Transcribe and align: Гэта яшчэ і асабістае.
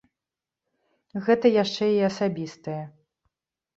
Гэта 1.27 1.45
яшчэ 1.63 1.91
і 1.99 2.03
асабістае. 2.11 2.83